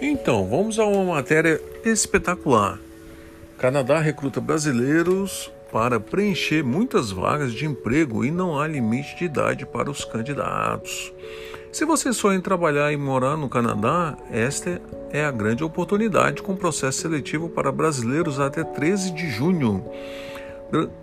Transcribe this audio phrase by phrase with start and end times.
[0.00, 2.78] Então, vamos a uma matéria espetacular.
[3.58, 9.66] Canadá recruta brasileiros para preencher muitas vagas de emprego e não há limite de idade
[9.66, 11.12] para os candidatos.
[11.70, 14.80] Se você sonha em trabalhar e morar no Canadá, esta
[15.12, 19.84] é a grande oportunidade com processo seletivo para brasileiros até 13 de junho.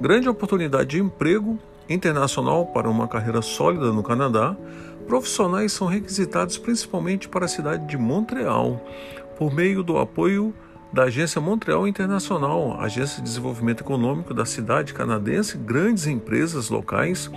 [0.02, 4.58] Grande oportunidade de emprego internacional para uma carreira sólida no Canadá
[5.08, 8.86] Profissionais são requisitados principalmente para a cidade de Montreal,
[9.38, 10.54] por meio do apoio
[10.92, 17.32] da Agência Montreal Internacional, Agência de Desenvolvimento Econômico da cidade canadense, grandes empresas locais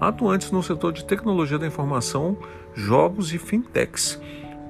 [0.00, 2.36] atuantes no setor de tecnologia da informação,
[2.74, 4.20] jogos e fintechs.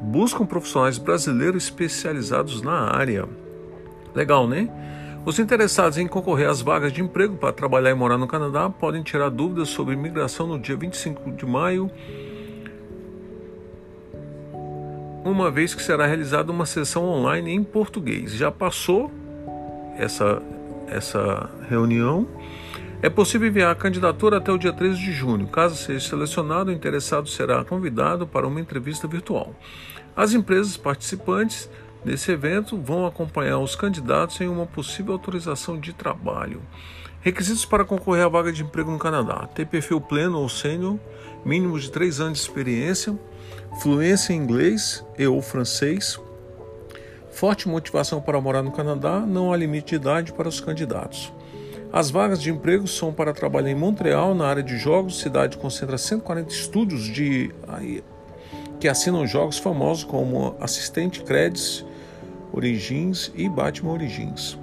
[0.00, 3.28] Buscam profissionais brasileiros especializados na área.
[4.14, 4.68] Legal, né?
[5.26, 9.02] Os interessados em concorrer às vagas de emprego para trabalhar e morar no Canadá podem
[9.02, 11.90] tirar dúvidas sobre imigração no dia 25 de maio
[15.30, 18.32] uma vez que será realizada uma sessão online em português.
[18.32, 19.10] Já passou
[19.96, 20.42] essa,
[20.88, 22.26] essa reunião.
[23.02, 25.46] É possível enviar a candidatura até o dia 13 de junho.
[25.46, 29.54] Caso seja selecionado, o interessado será convidado para uma entrevista virtual.
[30.16, 31.68] As empresas participantes
[32.06, 36.62] desse evento vão acompanhar os candidatos em uma possível autorização de trabalho.
[37.20, 40.98] Requisitos para concorrer à vaga de emprego no Canadá: ter perfil pleno ou sênior,
[41.44, 43.18] mínimo de 3 anos de experiência
[43.80, 46.18] fluência em inglês e ou francês,
[47.30, 51.32] forte motivação para morar no Canadá, não há limite de idade para os candidatos.
[51.92, 55.96] As vagas de emprego são para trabalhar em Montreal, na área de jogos, cidade concentra
[55.98, 57.54] 140 estúdios de
[58.80, 61.84] que assinam jogos famosos como Assistente Credits,
[62.52, 64.58] Origins e Batman Origins.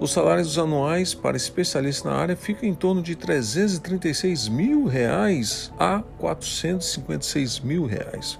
[0.00, 6.02] Os salários anuais para especialistas na área ficam em torno de 336 mil reais a
[6.18, 8.38] 456 mil reais.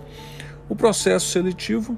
[0.69, 1.97] O processo seletivo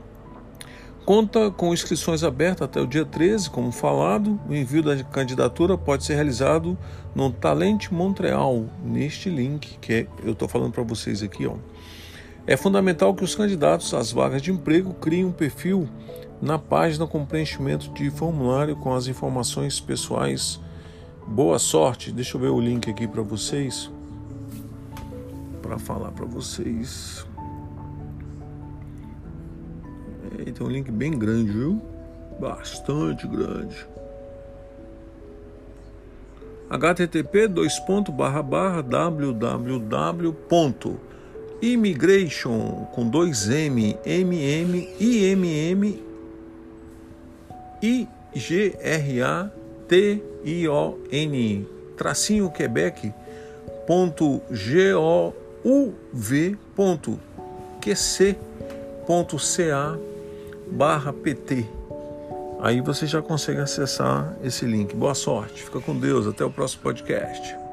[1.04, 4.38] conta com inscrições abertas até o dia 13, como falado.
[4.48, 6.76] O envio da candidatura pode ser realizado
[7.14, 11.46] no Talente Montreal, neste link que eu estou falando para vocês aqui.
[11.46, 11.54] Ó.
[12.46, 15.88] É fundamental que os candidatos às vagas de emprego criem um perfil
[16.40, 20.60] na página com preenchimento de formulário com as informações pessoais.
[21.26, 22.12] Boa sorte.
[22.12, 23.90] Deixa eu ver o link aqui para vocês.
[25.62, 27.26] Para falar para vocês.
[30.38, 31.80] É, tem um link bem grande, viu?
[32.38, 33.86] Bastante grande.
[36.70, 40.34] http dois ponto barra barra www
[41.62, 46.02] immigration com dois M M M I M M
[47.84, 48.88] I-G-R-A-T-I-O-N,
[51.98, 53.12] tracinho Quebec,
[53.86, 55.36] ponto G-O-U-V,
[56.74, 57.20] ponto
[57.82, 58.36] QC,
[59.06, 59.98] ponto C-A,
[60.70, 61.66] barra PT.
[62.60, 64.96] Aí você já consegue acessar esse link.
[64.96, 67.63] Boa sorte, fica com Deus, até o próximo podcast.